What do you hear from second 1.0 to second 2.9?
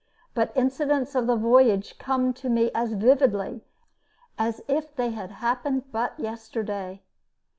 of the voyage come to me